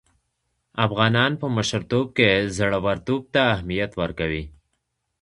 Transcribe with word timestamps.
افغانان 0.85 1.31
په 1.41 1.47
مشرتوب 1.55 2.07
کې 2.17 2.29
زړه 2.57 2.77
ورتوب 2.85 3.21
ته 3.33 3.41
اهميت 3.55 3.91
ورکوي. 4.01 4.43